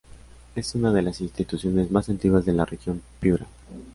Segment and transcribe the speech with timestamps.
[0.55, 3.45] Es una de las institución más antiguas de la Región Piura.